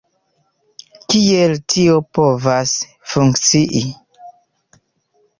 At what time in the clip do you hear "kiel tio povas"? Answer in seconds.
1.13-2.71